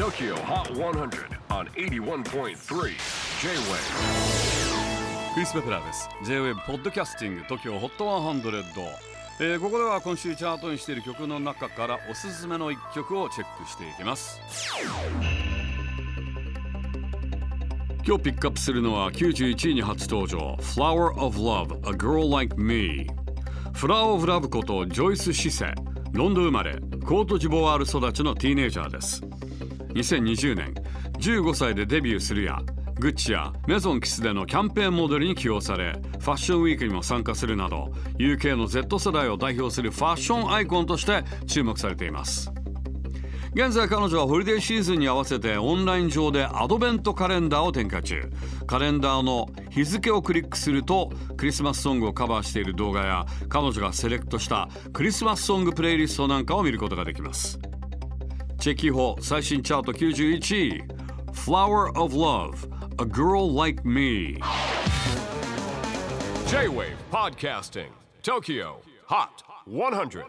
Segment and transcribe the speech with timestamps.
[0.00, 2.54] TOKYO HOT 100 on 81.3 J-WAVE
[5.34, 6.08] クリス・ベプラーです。
[6.24, 8.62] J-WAVE ポッドキャスティング TOKYO HOT 100、
[9.40, 14.40] えーここでは今週チャートにしている曲の中からおすすめの一曲をチェックしていきます。
[18.06, 20.56] 今日ピックアップするのは91位に初登場。
[20.60, 23.06] Flower of Love A Girl Like Me
[23.74, 25.74] フラワー・オブ・ラブことジョイス・シセ
[26.12, 26.80] ロンドン生まれ。
[27.04, 29.20] コートジボワール育ちのティーネイジャーです。
[29.94, 30.74] 2020年
[31.18, 32.60] 15歳でデビューするや
[32.98, 42.52] グッチやメゾンキスでのキャンペーンモデルに起用されファッションウィークにも参加するなど UK の Z 世代を代表するファッションアイコンとして注目されています。
[43.52, 48.30] 現在彼女はホリデーシーズンに合わせてオンライン上でアドベントカレンダーを展開中。
[48.68, 57.58] カレンダーの日付をクリックするとクリスマスソングをカバーしている動画や彼女がセレクトしたクリスマスソングプレイリストなんかを見ることができます。
[58.59, 60.83] チェキホ最新チャート91位
[61.33, 62.67] Flower of Love
[62.97, 64.39] A Girl Like Me
[66.47, 67.89] J-WAVE PODCASTING
[68.23, 70.25] TOKYO HOT 100